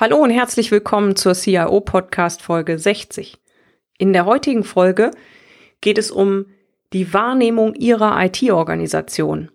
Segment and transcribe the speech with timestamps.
[0.00, 3.36] Hallo und herzlich willkommen zur CIO Podcast Folge 60.
[3.98, 5.10] In der heutigen Folge
[5.82, 6.46] geht es um
[6.94, 9.50] die Wahrnehmung Ihrer IT-Organisation.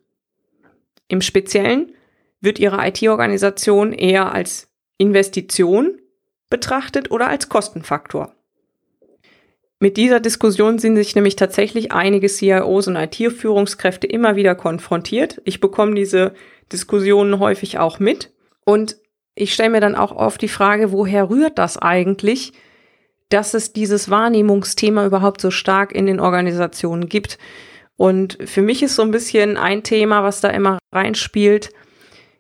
[1.07, 1.95] Im Speziellen
[2.41, 4.67] wird Ihre IT-Organisation eher als
[4.99, 5.99] Investition
[6.51, 8.35] betrachtet oder als Kostenfaktor.
[9.79, 15.41] Mit dieser Diskussion sind sich nämlich tatsächlich einige CIOs und IT-Führungskräfte immer wieder konfrontiert.
[15.43, 16.35] Ich bekomme diese
[16.71, 18.31] Diskussionen häufig auch mit.
[18.63, 18.97] Und
[19.35, 22.53] ich stelle mir dann auch oft die Frage, woher rührt das eigentlich,
[23.29, 27.37] dass es dieses Wahrnehmungsthema überhaupt so stark in den Organisationen gibt.
[27.97, 31.71] Und für mich ist so ein bisschen ein Thema, was da immer reinspielt,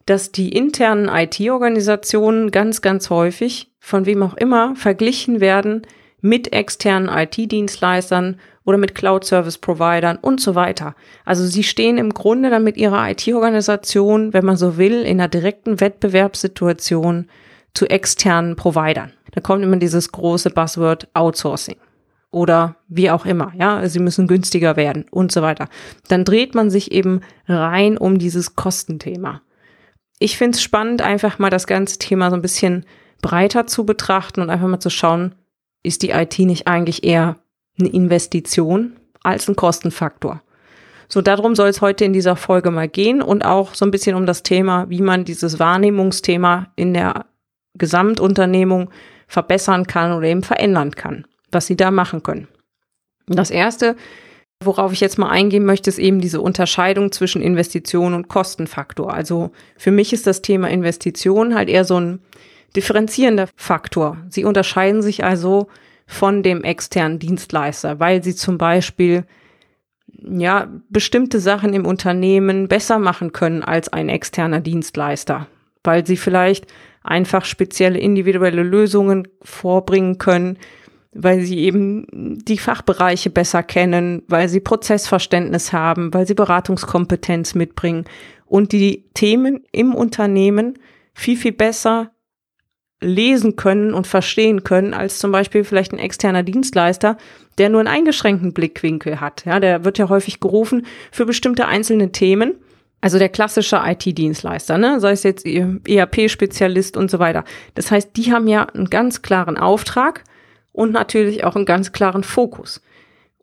[0.05, 5.87] dass die internen IT-Organisationen ganz, ganz häufig, von wem auch immer, verglichen werden
[6.21, 10.95] mit externen IT-Dienstleistern oder mit Cloud-Service-Providern und so weiter.
[11.23, 15.27] Also sie stehen im Grunde dann mit ihrer IT-Organisation, wenn man so will, in einer
[15.27, 17.27] direkten Wettbewerbssituation
[17.73, 19.13] zu externen Providern.
[19.31, 21.77] Da kommt immer dieses große Buzzword Outsourcing
[22.31, 25.69] oder wie auch immer, ja, sie müssen günstiger werden und so weiter.
[26.09, 29.41] Dann dreht man sich eben rein um dieses Kostenthema.
[30.19, 32.85] Ich finde es spannend, einfach mal das ganze Thema so ein bisschen
[33.21, 35.35] breiter zu betrachten und einfach mal zu schauen,
[35.83, 37.37] ist die IT nicht eigentlich eher
[37.79, 40.41] eine Investition als ein Kostenfaktor.
[41.07, 44.15] So, darum soll es heute in dieser Folge mal gehen und auch so ein bisschen
[44.15, 47.25] um das Thema, wie man dieses Wahrnehmungsthema in der
[47.77, 48.89] Gesamtunternehmung
[49.27, 52.47] verbessern kann oder eben verändern kann, was sie da machen können.
[53.27, 53.95] Das erste,
[54.63, 59.13] worauf ich jetzt mal eingehen möchte, ist eben diese Unterscheidung zwischen Investition und Kostenfaktor.
[59.13, 62.19] Also für mich ist das Thema Investition halt eher so ein
[62.75, 64.17] differenzierender Faktor.
[64.29, 65.67] Sie unterscheiden sich also
[66.05, 69.25] von dem externen Dienstleister, weil sie zum Beispiel
[70.07, 75.47] ja bestimmte Sachen im Unternehmen besser machen können als ein externer Dienstleister,
[75.83, 76.67] weil sie vielleicht
[77.03, 80.57] einfach spezielle individuelle Lösungen vorbringen können,
[81.13, 82.05] weil sie eben
[82.43, 88.05] die Fachbereiche besser kennen, weil sie Prozessverständnis haben, weil sie Beratungskompetenz mitbringen
[88.45, 90.77] und die Themen im Unternehmen
[91.13, 92.11] viel, viel besser
[93.05, 97.17] lesen können und verstehen können, als zum Beispiel vielleicht ein externer Dienstleister,
[97.57, 99.45] der nur einen eingeschränkten Blickwinkel hat.
[99.45, 102.55] Ja, der wird ja häufig gerufen für bestimmte einzelne Themen.
[103.01, 104.99] Also der klassische IT-Dienstleister, ne?
[104.99, 107.43] sei es jetzt ERP-Spezialist und so weiter.
[107.75, 110.23] Das heißt, die haben ja einen ganz klaren Auftrag
[110.71, 112.81] und natürlich auch einen ganz klaren Fokus.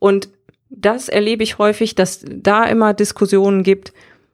[0.01, 0.31] Und
[0.69, 3.93] das erlebe ich häufig, dass da immer Diskussionen gibt,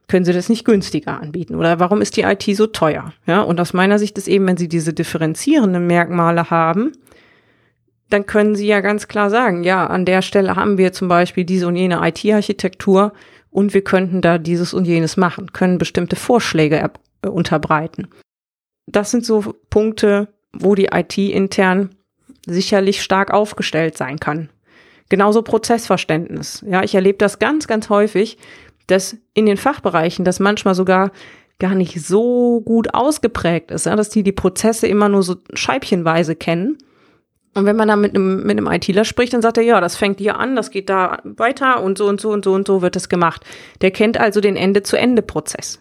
[0.09, 1.55] können Sie das nicht günstiger anbieten?
[1.55, 3.13] Oder warum ist die IT so teuer?
[3.25, 6.91] Ja, und aus meiner Sicht ist eben, wenn Sie diese differenzierenden Merkmale haben,
[8.09, 11.45] dann können Sie ja ganz klar sagen, ja, an der Stelle haben wir zum Beispiel
[11.45, 13.13] diese und jene IT-Architektur
[13.51, 18.07] und wir könnten da dieses und jenes machen, können bestimmte Vorschläge äh, unterbreiten.
[18.87, 21.91] Das sind so Punkte, wo die IT intern
[22.47, 24.49] sicherlich stark aufgestellt sein kann.
[25.09, 26.63] Genauso Prozessverständnis.
[26.67, 28.37] Ja, ich erlebe das ganz, ganz häufig,
[28.91, 31.11] dass in den Fachbereichen das manchmal sogar
[31.59, 36.35] gar nicht so gut ausgeprägt ist, ja, dass die die Prozesse immer nur so scheibchenweise
[36.35, 36.77] kennen.
[37.55, 39.97] Und wenn man dann mit einem, mit einem ITler spricht, dann sagt er, ja, das
[39.97, 42.81] fängt hier an, das geht da weiter und so und so und so und so
[42.81, 43.43] wird es gemacht.
[43.81, 45.79] Der kennt also den Ende-zu-Ende-Prozess.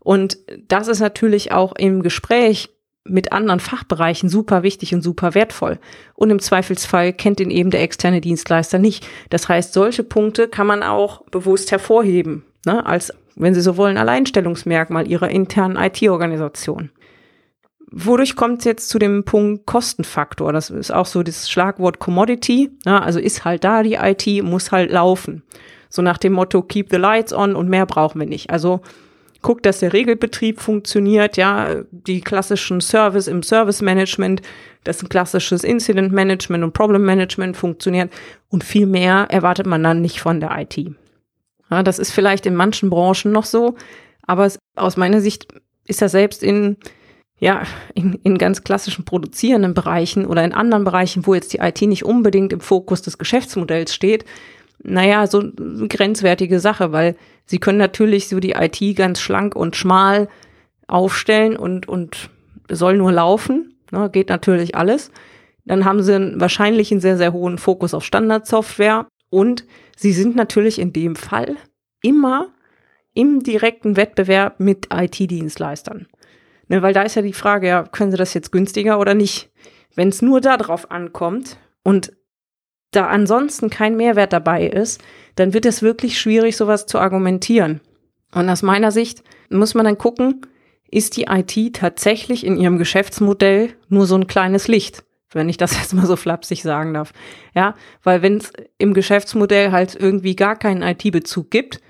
[0.00, 0.38] Und
[0.68, 2.70] das ist natürlich auch im Gespräch
[3.04, 5.78] mit anderen Fachbereichen super wichtig und super wertvoll.
[6.14, 9.06] Und im Zweifelsfall kennt ihn eben der externe Dienstleister nicht.
[9.30, 13.96] Das heißt, solche Punkte kann man auch bewusst hervorheben, ne, als, wenn Sie so wollen,
[13.96, 16.90] Alleinstellungsmerkmal Ihrer internen IT-Organisation.
[17.94, 20.52] Wodurch kommt es jetzt zu dem Punkt Kostenfaktor?
[20.52, 22.70] Das ist auch so das Schlagwort Commodity.
[22.86, 25.42] Ne, also ist halt da die IT, muss halt laufen.
[25.90, 28.48] So nach dem Motto Keep the lights on und mehr brauchen wir nicht.
[28.48, 28.80] Also
[29.42, 34.42] guckt, dass der Regelbetrieb funktioniert, ja, die klassischen Service im Service Management,
[34.84, 38.12] das ein klassisches Incident Management und Problem Management funktioniert
[38.48, 40.78] und viel mehr erwartet man dann nicht von der IT.
[41.70, 43.76] Ja, das ist vielleicht in manchen Branchen noch so,
[44.26, 45.48] aber es, aus meiner Sicht
[45.86, 46.76] ist das selbst in
[47.38, 47.64] ja,
[47.94, 52.04] in, in ganz klassischen produzierenden Bereichen oder in anderen Bereichen, wo jetzt die IT nicht
[52.04, 54.24] unbedingt im Fokus des Geschäftsmodells steht,
[54.84, 57.16] naja, so eine grenzwertige Sache, weil
[57.52, 60.28] sie können natürlich so die IT ganz schlank und schmal
[60.88, 62.30] aufstellen und, und
[62.70, 63.74] soll nur laufen.
[63.90, 65.10] Ne, geht natürlich alles.
[65.66, 69.66] Dann haben sie wahrscheinlich einen sehr, sehr hohen Fokus auf Standardsoftware und
[69.98, 71.56] sie sind natürlich in dem Fall
[72.00, 72.48] immer
[73.12, 76.06] im direkten Wettbewerb mit IT-Dienstleistern.
[76.68, 79.50] Ne, weil da ist ja die Frage, ja, können sie das jetzt günstiger oder nicht?
[79.94, 82.14] Wenn es nur darauf ankommt und
[82.92, 85.02] da ansonsten kein Mehrwert dabei ist,
[85.34, 87.80] dann wird es wirklich schwierig, sowas zu argumentieren.
[88.34, 90.46] Und aus meiner Sicht muss man dann gucken,
[90.90, 95.76] ist die IT tatsächlich in ihrem Geschäftsmodell nur so ein kleines Licht, wenn ich das
[95.80, 97.12] jetzt mal so flapsig sagen darf.
[97.54, 101.80] Ja, weil wenn es im Geschäftsmodell halt irgendwie gar keinen IT-Bezug gibt,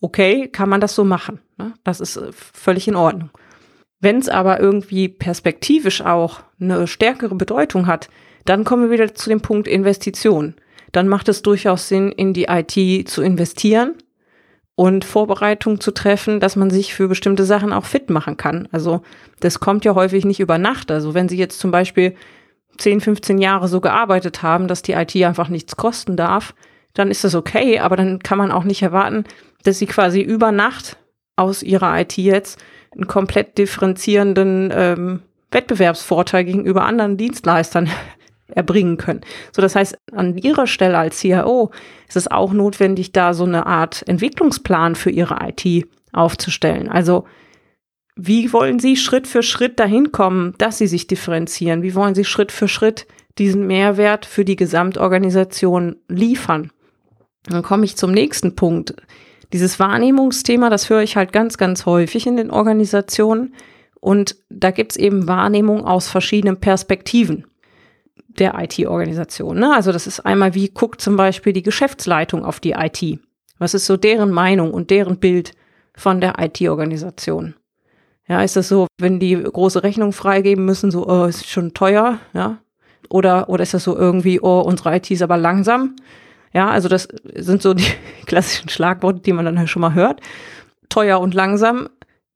[0.00, 1.40] okay, kann man das so machen.
[1.56, 1.72] Ne?
[1.84, 3.30] Das ist äh, völlig in Ordnung.
[4.00, 8.10] Wenn es aber irgendwie perspektivisch auch eine stärkere Bedeutung hat,
[8.44, 10.54] dann kommen wir wieder zu dem Punkt Investition.
[10.92, 13.94] Dann macht es durchaus Sinn, in die IT zu investieren
[14.74, 18.68] und Vorbereitungen zu treffen, dass man sich für bestimmte Sachen auch fit machen kann.
[18.72, 19.02] Also
[19.40, 20.90] das kommt ja häufig nicht über Nacht.
[20.90, 22.14] Also wenn Sie jetzt zum Beispiel
[22.78, 26.54] 10, 15 Jahre so gearbeitet haben, dass die IT einfach nichts kosten darf,
[26.94, 29.24] dann ist das okay, aber dann kann man auch nicht erwarten,
[29.64, 30.96] dass Sie quasi über Nacht
[31.36, 32.62] aus Ihrer IT jetzt
[32.94, 37.88] einen komplett differenzierenden ähm, Wettbewerbsvorteil gegenüber anderen Dienstleistern
[38.48, 39.22] erbringen können.
[39.52, 41.70] So, das heißt, an Ihrer Stelle als CIO
[42.08, 46.88] ist es auch notwendig, da so eine Art Entwicklungsplan für Ihre IT aufzustellen.
[46.88, 47.24] Also,
[48.14, 51.82] wie wollen Sie Schritt für Schritt dahin kommen, dass Sie sich differenzieren?
[51.82, 53.06] Wie wollen Sie Schritt für Schritt
[53.38, 56.70] diesen Mehrwert für die Gesamtorganisation liefern?
[57.44, 58.94] Dann komme ich zum nächsten Punkt.
[59.52, 63.54] Dieses Wahrnehmungsthema, das höre ich halt ganz, ganz häufig in den Organisationen.
[64.00, 67.46] Und da gibt es eben Wahrnehmung aus verschiedenen Perspektiven
[68.38, 69.58] der IT-Organisation.
[69.58, 69.74] Ne?
[69.74, 73.18] Also das ist einmal, wie guckt zum Beispiel die Geschäftsleitung auf die IT?
[73.58, 75.52] Was ist so deren Meinung und deren Bild
[75.94, 77.54] von der IT-Organisation?
[78.28, 82.18] Ja, ist das so, wenn die große Rechnung freigeben müssen, so, oh, ist schon teuer,
[82.32, 82.58] ja?
[83.08, 85.96] Oder, oder ist das so irgendwie, oh, unsere IT ist aber langsam?
[86.52, 87.86] Ja, also das sind so die
[88.26, 90.20] klassischen Schlagworte, die man dann halt schon mal hört.
[90.88, 91.88] Teuer und langsam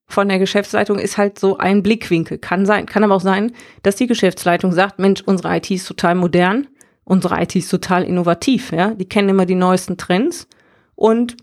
[0.06, 2.38] von der Geschäftsleitung ist halt so ein Blickwinkel.
[2.38, 6.14] Kann sein, kann aber auch sein, dass die Geschäftsleitung sagt, Mensch, unsere IT ist total
[6.14, 6.68] modern,
[7.04, 8.94] unsere IT ist total innovativ, ja.
[8.94, 10.46] Die kennen immer die neuesten Trends
[10.94, 11.36] und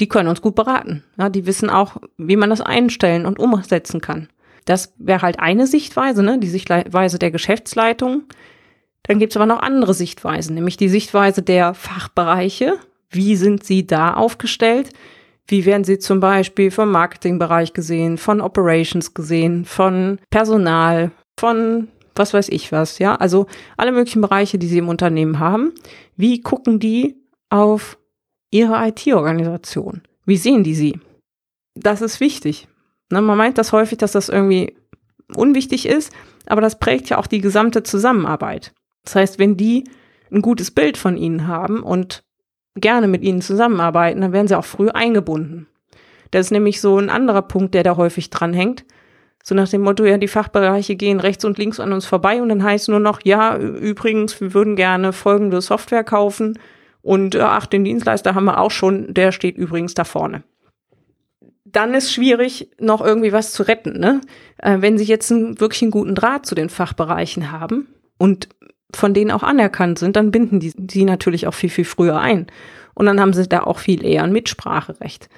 [0.00, 1.04] die können uns gut beraten.
[1.18, 4.28] Ja, die wissen auch, wie man das einstellen und umsetzen kann.
[4.64, 8.24] Das wäre halt eine Sichtweise, ne, die Sichtweise der Geschäftsleitung.
[9.02, 12.78] Dann gibt's aber noch andere Sichtweisen, nämlich die Sichtweise der Fachbereiche.
[13.10, 14.90] Wie sind sie da aufgestellt?
[15.46, 22.32] Wie werden sie zum Beispiel vom Marketingbereich gesehen, von Operations gesehen, von Personal, von was
[22.32, 23.16] weiß ich was, ja?
[23.16, 23.46] Also
[23.76, 25.72] alle möglichen Bereiche, die sie im Unternehmen haben.
[26.16, 27.16] Wie gucken die
[27.50, 27.98] auf
[28.50, 30.02] ihre IT-Organisation?
[30.24, 31.00] Wie sehen die sie?
[31.74, 32.68] Das ist wichtig.
[33.10, 34.76] Ne, man meint das häufig, dass das irgendwie
[35.34, 36.12] unwichtig ist,
[36.46, 38.72] aber das prägt ja auch die gesamte Zusammenarbeit.
[39.04, 39.84] Das heißt, wenn die
[40.30, 42.23] ein gutes Bild von ihnen haben und
[42.74, 45.66] gerne mit ihnen zusammenarbeiten, dann werden sie auch früh eingebunden.
[46.30, 48.84] Das ist nämlich so ein anderer Punkt, der da häufig dranhängt.
[49.42, 52.48] So nach dem Motto, ja, die Fachbereiche gehen rechts und links an uns vorbei und
[52.48, 56.58] dann heißt nur noch, ja, übrigens, wir würden gerne folgende Software kaufen
[57.02, 60.42] und äh, ach, den Dienstleister haben wir auch schon, der steht übrigens da vorne.
[61.66, 64.00] Dann ist schwierig, noch irgendwie was zu retten.
[64.00, 64.22] Ne?
[64.56, 68.48] Äh, wenn Sie jetzt einen, wirklich einen guten Draht zu den Fachbereichen haben und
[68.96, 72.46] von denen auch anerkannt sind, dann binden die sie natürlich auch viel, viel früher ein.
[72.94, 75.28] Und dann haben sie da auch viel eher ein Mitspracherecht.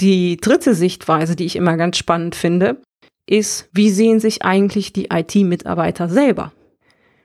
[0.00, 2.80] Die dritte Sichtweise, die ich immer ganz spannend finde,
[3.26, 6.52] ist, wie sehen sich eigentlich die IT-Mitarbeiter selber?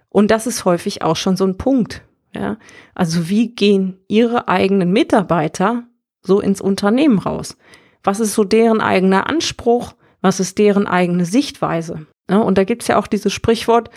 [0.09, 2.03] Und das ist häufig auch schon so ein Punkt.
[2.33, 2.57] Ja?
[2.95, 5.83] Also wie gehen ihre eigenen Mitarbeiter
[6.21, 7.57] so ins Unternehmen raus?
[8.03, 9.93] Was ist so deren eigener Anspruch?
[10.21, 12.07] Was ist deren eigene Sichtweise?
[12.29, 13.89] Ja, und da gibt's ja auch dieses Sprichwort,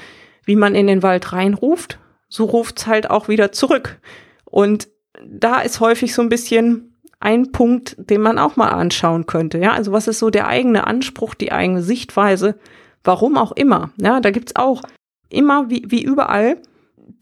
[0.45, 3.99] wie man in den Wald reinruft, so ruft's halt auch wieder zurück.
[4.45, 4.89] Und
[5.25, 9.59] da ist häufig so ein bisschen ein Punkt, den man auch mal anschauen könnte.
[9.59, 12.59] Ja, also was ist so der eigene Anspruch, die eigene Sichtweise?
[13.05, 13.91] Warum auch immer.
[13.97, 14.83] Ja, da gibt's auch
[15.29, 16.59] immer wie, wie überall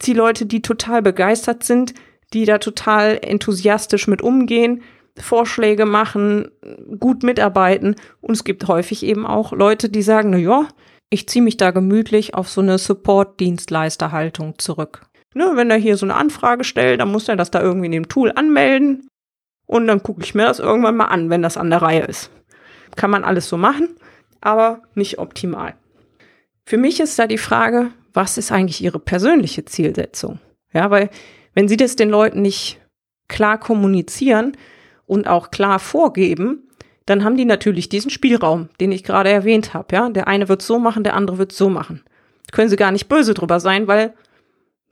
[0.02, 1.94] die Leute, die total begeistert sind,
[2.32, 4.82] die da total enthusiastisch mit umgehen,
[5.18, 6.50] Vorschläge machen,
[6.98, 7.96] gut mitarbeiten.
[8.20, 10.68] Und es gibt häufig eben auch Leute, die sagen, na ja,
[11.10, 15.06] ich ziehe mich da gemütlich auf so eine Support-Dienstleisterhaltung zurück.
[15.34, 17.92] Ne, wenn er hier so eine Anfrage stellt, dann muss er das da irgendwie in
[17.92, 19.08] dem Tool anmelden
[19.66, 22.30] und dann gucke ich mir das irgendwann mal an, wenn das an der Reihe ist.
[22.96, 23.96] Kann man alles so machen,
[24.40, 25.74] aber nicht optimal.
[26.64, 30.40] Für mich ist da die Frage, was ist eigentlich Ihre persönliche Zielsetzung?
[30.72, 31.10] Ja, weil
[31.54, 32.80] wenn Sie das den Leuten nicht
[33.28, 34.56] klar kommunizieren
[35.06, 36.69] und auch klar vorgeben,
[37.10, 39.96] dann haben die natürlich diesen Spielraum, den ich gerade erwähnt habe.
[39.96, 42.04] Ja, der eine wird so machen, der andere wird so machen.
[42.52, 44.14] Können sie gar nicht böse drüber sein, weil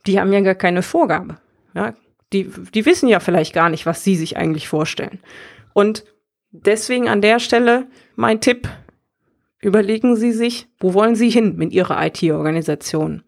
[0.05, 1.37] die haben ja gar keine Vorgabe.
[1.73, 1.93] Ja,
[2.33, 5.19] die, die wissen ja vielleicht gar nicht, was sie sich eigentlich vorstellen.
[5.71, 6.03] Und
[6.51, 8.67] deswegen an der Stelle mein Tipp,
[9.61, 13.23] überlegen Sie sich, wo wollen Sie hin mit Ihrer IT-Organisation?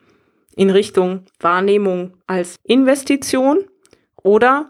[0.58, 3.60] In Richtung Wahrnehmung als Investition
[4.22, 4.70] oder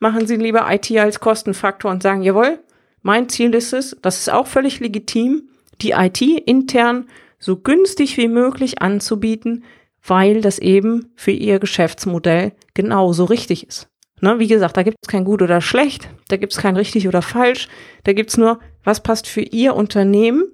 [0.00, 2.58] machen Sie lieber IT als Kostenfaktor und sagen, jawohl,
[3.02, 5.48] mein Ziel ist es, das ist auch völlig legitim,
[5.80, 9.64] die IT intern so günstig wie möglich anzubieten,
[10.06, 13.88] weil das eben für Ihr Geschäftsmodell genauso richtig ist.
[14.22, 17.08] Ne, wie gesagt, da gibt es kein gut oder schlecht, da gibt es kein richtig
[17.08, 17.68] oder falsch,
[18.04, 20.52] da gibt es nur, was passt für Ihr Unternehmen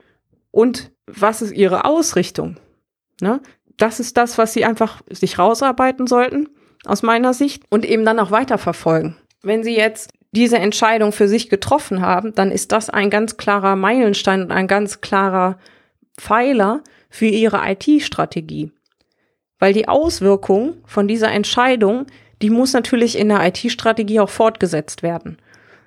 [0.53, 2.57] und was ist Ihre Ausrichtung.
[3.21, 3.41] Ne?
[3.77, 6.49] Das ist das, was Sie einfach sich rausarbeiten sollten,
[6.85, 9.17] aus meiner Sicht, und eben dann auch weiterverfolgen.
[9.43, 13.75] Wenn Sie jetzt diese Entscheidung für sich getroffen haben, dann ist das ein ganz klarer
[13.75, 15.57] Meilenstein und ein ganz klarer
[16.19, 18.71] Pfeiler für Ihre IT-Strategie.
[19.59, 22.05] Weil die Auswirkung von dieser Entscheidung,
[22.43, 25.39] die muss natürlich in der IT-Strategie auch fortgesetzt werden.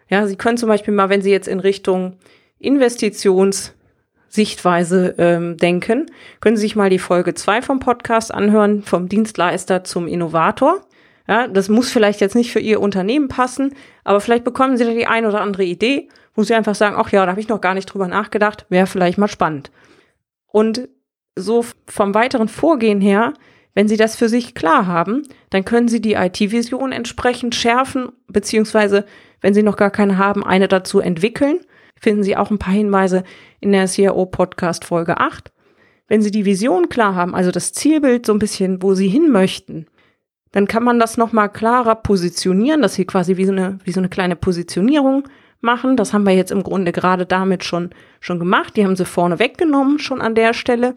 [0.10, 2.18] Ja, Sie können zum Beispiel mal, wenn Sie jetzt in Richtung
[2.58, 6.08] Investitionssichtweise ähm, denken,
[6.42, 10.82] können Sie sich mal die Folge zwei vom Podcast anhören, vom Dienstleister zum Innovator.
[11.30, 14.90] Ja, das muss vielleicht jetzt nicht für Ihr Unternehmen passen, aber vielleicht bekommen Sie da
[14.90, 17.62] die ein oder andere Idee, wo Sie einfach sagen, ach ja, da habe ich noch
[17.62, 19.70] gar nicht drüber nachgedacht, wäre vielleicht mal spannend.
[20.48, 20.90] Und
[21.36, 23.36] so vom weiteren Vorgehen her,
[23.76, 25.22] wenn Sie das für sich klar haben,
[25.52, 29.06] dann können Sie die IT-Vision entsprechend schärfen, beziehungsweise,
[29.40, 31.60] wenn Sie noch gar keine haben, eine dazu entwickeln.
[31.96, 33.24] Finden Sie auch ein paar Hinweise
[33.60, 35.52] in der CIO-Podcast Folge 8.
[36.08, 39.30] Wenn Sie die Vision klar haben, also das Zielbild so ein bisschen, wo Sie hin
[39.30, 39.86] möchten,
[40.52, 44.00] dann kann man das nochmal klarer positionieren, dass sie quasi wie so eine, wie so
[44.00, 45.28] eine kleine Positionierung
[45.62, 45.96] machen.
[45.96, 48.76] Das haben wir jetzt im Grunde gerade damit schon, schon gemacht.
[48.76, 50.96] Die haben sie vorne weggenommen, schon an der Stelle.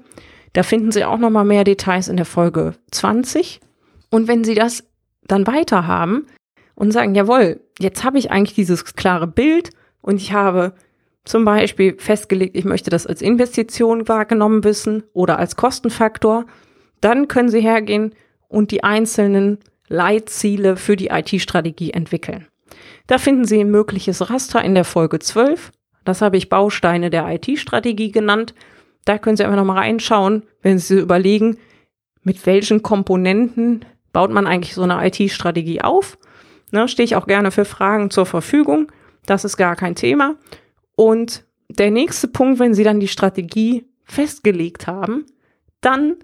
[0.52, 3.61] Da finden Sie auch nochmal mehr Details in der Folge 20.
[4.11, 4.85] Und wenn Sie das
[5.26, 6.26] dann weiter haben
[6.75, 9.71] und sagen, jawohl, jetzt habe ich eigentlich dieses klare Bild
[10.02, 10.75] und ich habe
[11.25, 16.47] zum Beispiel festgelegt, ich möchte das als Investition wahrgenommen wissen oder als Kostenfaktor,
[17.00, 18.14] dann können Sie hergehen
[18.52, 22.47] und die einzelnen Leitziele für die IT-Strategie entwickeln.
[23.06, 25.73] Da finden Sie ein mögliches Raster in der Folge 12.
[26.04, 28.54] Das habe ich Bausteine der IT-Strategie genannt.
[29.04, 31.59] Da können Sie einfach nochmal reinschauen, wenn Sie überlegen,
[32.23, 36.18] mit welchen Komponenten baut man eigentlich so eine IT-Strategie auf.
[36.71, 38.90] Ne, Stehe ich auch gerne für Fragen zur Verfügung.
[39.26, 40.37] Das ist gar kein Thema.
[40.94, 45.26] Und der nächste Punkt, wenn Sie dann die Strategie festgelegt haben,
[45.80, 46.16] dann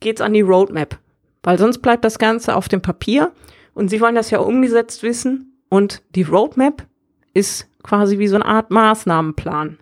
[0.00, 0.98] geht's an die Roadmap.
[1.44, 3.30] Weil sonst bleibt das Ganze auf dem Papier
[3.74, 6.84] und Sie wollen das ja umgesetzt wissen und die Roadmap
[7.34, 9.78] ist quasi wie so eine Art Maßnahmenplan.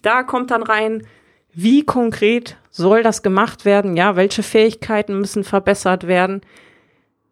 [0.00, 1.06] Da kommt dann rein,
[1.52, 3.96] wie konkret soll das gemacht werden?
[3.96, 6.40] Ja, welche Fähigkeiten müssen verbessert werden?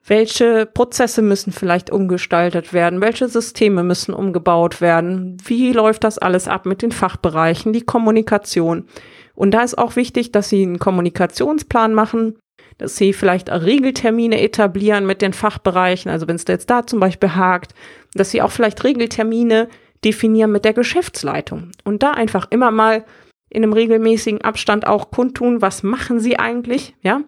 [0.05, 3.01] Welche Prozesse müssen vielleicht umgestaltet werden?
[3.01, 5.37] Welche Systeme müssen umgebaut werden?
[5.45, 8.87] Wie läuft das alles ab mit den Fachbereichen, die Kommunikation?
[9.35, 12.37] Und da ist auch wichtig, dass Sie einen Kommunikationsplan machen,
[12.81, 17.35] dass sie vielleicht Regeltermine etablieren mit den Fachbereichen, also wenn es jetzt da zum Beispiel
[17.35, 17.75] hakt,
[18.15, 19.69] dass sie auch vielleicht Regeltermine
[20.03, 23.05] definieren mit der Geschäftsleitung und da einfach immer mal
[23.51, 27.21] in einem regelmäßigen Abstand auch kundtun, was machen sie eigentlich, ja.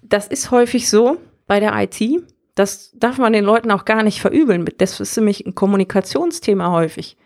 [0.00, 1.16] Das ist häufig so
[1.48, 2.22] bei der IT,
[2.54, 4.64] das darf man den Leuten auch gar nicht verübeln.
[4.78, 7.16] Das ist nämlich ein Kommunikationsthema häufig.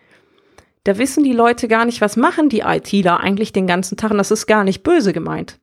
[0.84, 4.18] Da wissen die Leute gar nicht, was machen die ITler eigentlich den ganzen Tag und
[4.18, 5.58] das ist gar nicht böse gemeint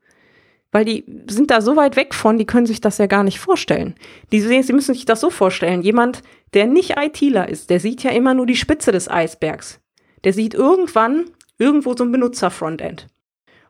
[0.73, 3.39] weil die sind da so weit weg von, die können sich das ja gar nicht
[3.39, 3.93] vorstellen.
[4.31, 5.83] Die sehen, sie müssen sich das so vorstellen.
[5.83, 9.79] Jemand, der nicht ITler ist, der sieht ja immer nur die Spitze des Eisbergs.
[10.23, 11.25] Der sieht irgendwann
[11.59, 13.07] irgendwo so ein Benutzerfrontend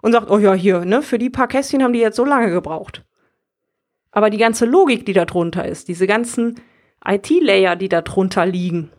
[0.02, 2.52] und sagt, oh ja, hier, ne, für die paar Kästchen haben die jetzt so lange
[2.52, 3.04] gebraucht.
[4.12, 6.62] Aber die ganze Logik, die da drunter ist, diese ganzen
[7.06, 8.92] IT-Layer, die da drunter liegen,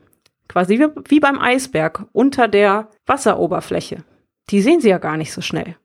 [0.47, 4.05] quasi wie, wie beim Eisberg unter der Wasseroberfläche,
[4.51, 5.77] die sehen sie ja gar nicht so schnell.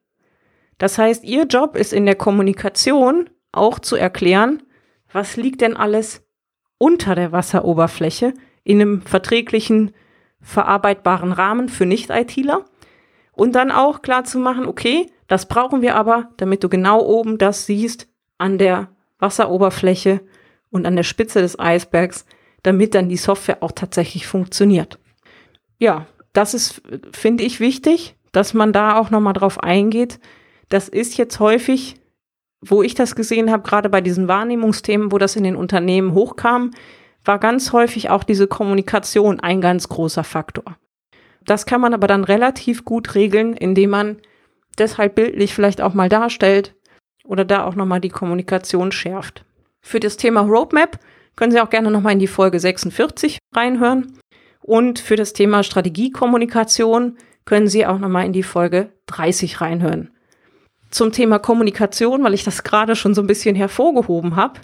[0.80, 4.64] Das heißt, Ihr Job ist in der Kommunikation auch zu erklären,
[5.12, 6.26] was liegt denn alles
[6.78, 8.34] unter der Wasseroberfläche
[8.64, 9.92] in einem verträglichen,
[10.42, 12.66] verarbeitbaren Rahmen für Nicht-ITler
[13.34, 17.38] und dann auch klar zu machen, okay, das brauchen wir aber, damit du genau oben
[17.38, 18.08] das siehst
[18.38, 20.22] an der Wasseroberfläche
[20.72, 22.26] und an der Spitze des Eisbergs,
[22.64, 25.00] damit dann die Software auch tatsächlich funktioniert.
[25.78, 26.82] Ja, das ist,
[27.12, 30.20] finde ich, wichtig, dass man da auch nochmal drauf eingeht,
[30.70, 31.96] das ist jetzt häufig,
[32.62, 36.72] wo ich das gesehen habe, gerade bei diesen Wahrnehmungsthemen, wo das in den Unternehmen hochkam,
[37.26, 40.78] war ganz häufig auch diese Kommunikation ein ganz großer Faktor.
[41.46, 44.18] Das kann man aber dann relativ gut regeln, indem man
[44.78, 46.76] deshalb bildlich vielleicht auch mal darstellt
[47.24, 49.46] oder da auch nochmal die Kommunikation schärft.
[49.82, 51.00] Für das Thema Roadmap
[51.36, 54.20] können Sie auch gerne nochmal in die Folge 46 reinhören.
[54.62, 60.12] Und für das Thema Strategiekommunikation können Sie auch nochmal in die Folge 30 reinhören.
[60.90, 64.60] Zum Thema Kommunikation, weil ich das gerade schon so ein bisschen hervorgehoben habe,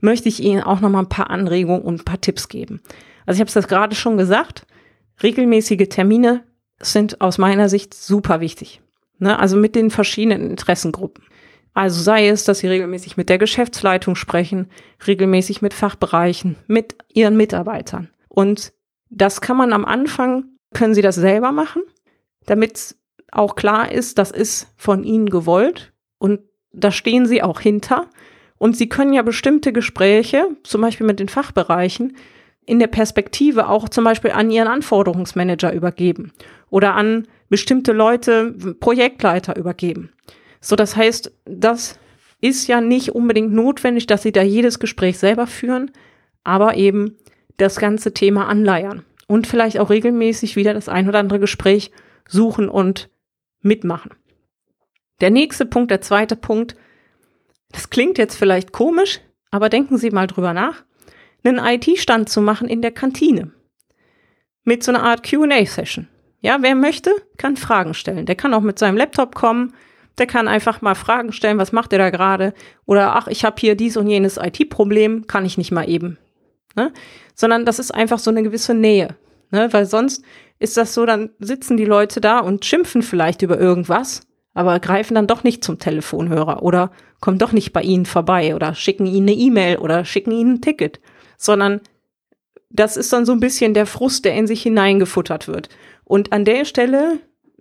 [0.00, 2.80] möchte ich Ihnen auch nochmal ein paar Anregungen und ein paar Tipps geben.
[3.26, 4.66] Also ich habe es das gerade schon gesagt,
[5.22, 6.44] regelmäßige Termine
[6.80, 8.80] sind aus meiner Sicht super wichtig.
[9.18, 9.38] Ne?
[9.38, 11.24] Also mit den verschiedenen Interessengruppen.
[11.72, 14.70] Also sei es, dass Sie regelmäßig mit der Geschäftsleitung sprechen,
[15.06, 18.10] regelmäßig mit Fachbereichen, mit Ihren Mitarbeitern.
[18.28, 18.72] Und
[19.08, 20.44] das kann man am Anfang,
[20.74, 21.82] können Sie das selber machen,
[22.46, 22.96] damit
[23.32, 26.40] auch klar ist, das ist von Ihnen gewollt und
[26.72, 28.08] da stehen Sie auch hinter.
[28.58, 32.16] Und Sie können ja bestimmte Gespräche, zum Beispiel mit den Fachbereichen,
[32.66, 36.32] in der Perspektive auch zum Beispiel an Ihren Anforderungsmanager übergeben
[36.68, 40.12] oder an bestimmte Leute, Projektleiter übergeben.
[40.60, 41.98] So, das heißt, das
[42.40, 45.90] ist ja nicht unbedingt notwendig, dass Sie da jedes Gespräch selber führen,
[46.44, 47.16] aber eben
[47.56, 51.90] das ganze Thema anleiern und vielleicht auch regelmäßig wieder das ein oder andere Gespräch
[52.28, 53.10] suchen und
[53.62, 54.12] mitmachen.
[55.20, 56.76] Der nächste Punkt, der zweite Punkt,
[57.72, 60.84] das klingt jetzt vielleicht komisch, aber denken Sie mal drüber nach,
[61.44, 63.52] einen IT-Stand zu machen in der Kantine.
[64.64, 66.08] Mit so einer Art QA-Session.
[66.40, 68.26] Ja, wer möchte, kann Fragen stellen.
[68.26, 69.74] Der kann auch mit seinem Laptop kommen,
[70.18, 72.52] der kann einfach mal Fragen stellen, was macht er da gerade?
[72.86, 76.18] Oder ach, ich habe hier dies und jenes IT-Problem, kann ich nicht mal eben.
[76.76, 76.92] Ne?
[77.34, 79.16] Sondern das ist einfach so eine gewisse Nähe.
[79.50, 79.72] Ne?
[79.72, 80.22] Weil sonst
[80.58, 85.14] ist das so, dann sitzen die Leute da und schimpfen vielleicht über irgendwas, aber greifen
[85.14, 86.90] dann doch nicht zum Telefonhörer oder
[87.20, 90.60] kommen doch nicht bei ihnen vorbei oder schicken ihnen eine E-Mail oder schicken ihnen ein
[90.60, 91.00] Ticket,
[91.36, 91.80] sondern
[92.70, 95.68] das ist dann so ein bisschen der Frust, der in sich hineingefuttert wird.
[96.04, 97.18] Und an der Stelle,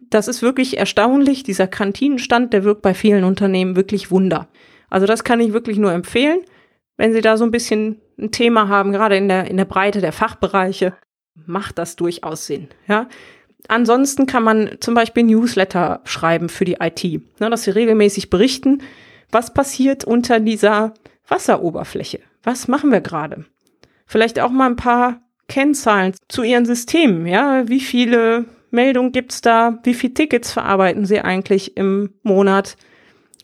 [0.10, 4.48] das ist wirklich erstaunlich, dieser Kantinenstand, der wirkt bei vielen Unternehmen wirklich Wunder.
[4.89, 6.41] Also das kann ich wirklich nur empfehlen,
[6.97, 10.02] wenn Sie da so ein bisschen ein Thema haben, gerade in der, in der Breite
[10.02, 10.93] der Fachbereiche,
[11.45, 12.69] macht das durchaus Sinn.
[12.88, 13.08] Ja?
[13.67, 17.04] Ansonsten kann man zum Beispiel Newsletter schreiben für die IT,
[17.39, 18.82] ne, dass sie regelmäßig berichten,
[19.32, 20.93] was passiert unter dieser
[21.28, 22.19] Wasseroberfläche.
[22.43, 23.45] Was machen wir gerade?
[24.06, 27.28] Vielleicht auch mal ein paar Kennzahlen zu ihren Systemen.
[27.28, 29.80] Ja, wie viele Meldungen gibt's da?
[29.84, 32.78] Wie viele Tickets verarbeiten sie eigentlich im Monat?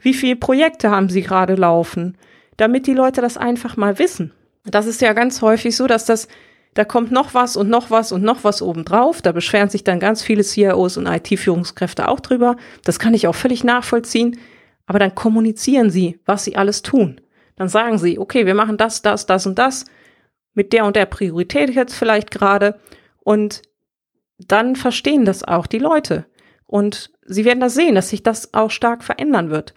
[0.01, 2.17] Wie viele Projekte haben sie gerade laufen?
[2.58, 4.31] Damit die Leute das einfach mal wissen.
[4.63, 6.27] Das ist ja ganz häufig so, dass das
[6.75, 9.21] da kommt noch was und noch was und noch was obendrauf.
[9.21, 12.57] Da beschweren sich dann ganz viele CIOs und IT-Führungskräfte auch drüber.
[12.83, 14.38] Das kann ich auch völlig nachvollziehen.
[14.85, 17.21] Aber dann kommunizieren sie, was sie alles tun.
[17.55, 19.85] Dann sagen sie, okay, wir machen das, das, das und das
[20.53, 22.79] mit der und der Priorität jetzt vielleicht gerade.
[23.23, 23.61] Und
[24.38, 26.25] dann verstehen das auch die Leute.
[26.67, 29.73] Und sie werden das sehen, dass sich das auch stark verändern wird.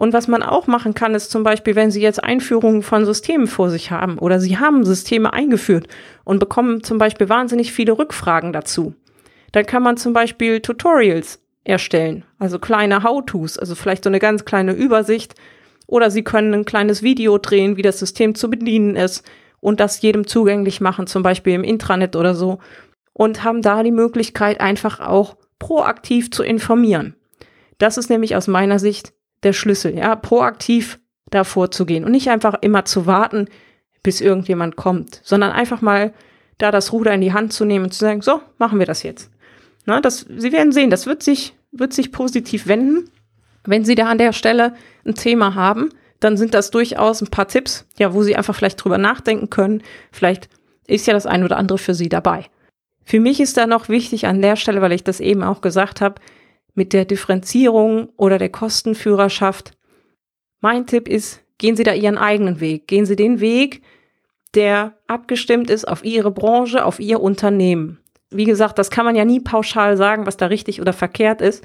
[0.00, 3.46] Und was man auch machen kann, ist zum Beispiel, wenn Sie jetzt Einführungen von Systemen
[3.46, 5.88] vor sich haben oder Sie haben Systeme eingeführt
[6.24, 8.94] und bekommen zum Beispiel wahnsinnig viele Rückfragen dazu,
[9.52, 14.46] dann kann man zum Beispiel Tutorials erstellen, also kleine How-Tos, also vielleicht so eine ganz
[14.46, 15.34] kleine Übersicht.
[15.86, 19.22] Oder Sie können ein kleines Video drehen, wie das System zu bedienen ist
[19.60, 22.58] und das jedem zugänglich machen, zum Beispiel im Intranet oder so.
[23.12, 27.16] Und haben da die Möglichkeit, einfach auch proaktiv zu informieren.
[27.76, 30.98] Das ist nämlich aus meiner Sicht der Schlüssel, ja, proaktiv
[31.30, 33.48] da vorzugehen und nicht einfach immer zu warten,
[34.02, 36.12] bis irgendjemand kommt, sondern einfach mal
[36.58, 39.02] da das Ruder in die Hand zu nehmen und zu sagen, so, machen wir das
[39.02, 39.30] jetzt.
[39.86, 43.10] Na, das, Sie werden sehen, das wird sich, wird sich positiv wenden.
[43.64, 44.74] Wenn Sie da an der Stelle
[45.04, 48.82] ein Thema haben, dann sind das durchaus ein paar Tipps, ja, wo Sie einfach vielleicht
[48.82, 49.82] drüber nachdenken können.
[50.12, 50.48] Vielleicht
[50.86, 52.46] ist ja das ein oder andere für Sie dabei.
[53.04, 56.00] Für mich ist da noch wichtig an der Stelle, weil ich das eben auch gesagt
[56.00, 56.20] habe,
[56.74, 59.72] mit der Differenzierung oder der Kostenführerschaft.
[60.60, 62.86] Mein Tipp ist, gehen Sie da Ihren eigenen Weg.
[62.86, 63.82] Gehen Sie den Weg,
[64.54, 67.98] der abgestimmt ist auf Ihre Branche, auf Ihr Unternehmen.
[68.30, 71.64] Wie gesagt, das kann man ja nie pauschal sagen, was da richtig oder verkehrt ist.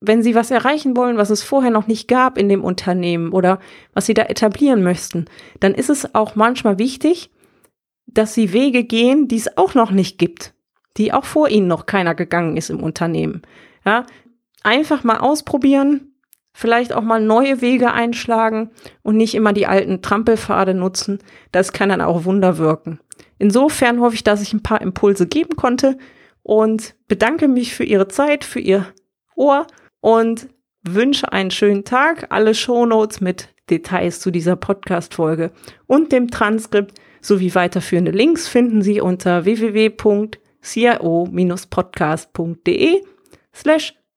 [0.00, 3.60] Wenn Sie was erreichen wollen, was es vorher noch nicht gab in dem Unternehmen oder
[3.92, 5.26] was Sie da etablieren möchten,
[5.60, 7.30] dann ist es auch manchmal wichtig,
[8.06, 10.54] dass Sie Wege gehen, die es auch noch nicht gibt,
[10.96, 13.42] die auch vor Ihnen noch keiner gegangen ist im Unternehmen.
[13.84, 14.06] Ja,
[14.62, 16.14] einfach mal ausprobieren,
[16.52, 18.70] vielleicht auch mal neue Wege einschlagen
[19.02, 21.18] und nicht immer die alten Trampelpfade nutzen.
[21.52, 23.00] Das kann dann auch Wunder wirken.
[23.38, 25.96] Insofern hoffe ich, dass ich ein paar Impulse geben konnte
[26.42, 28.86] und bedanke mich für Ihre Zeit, für Ihr
[29.36, 29.66] Ohr
[30.00, 30.48] und
[30.82, 32.26] wünsche einen schönen Tag.
[32.30, 35.52] Alle Shownotes mit Details zu dieser Podcast-Folge
[35.86, 39.90] und dem Transkript sowie weiterführende Links finden Sie unter www
[40.62, 43.02] cio-podcast.de
[43.54, 43.94] slash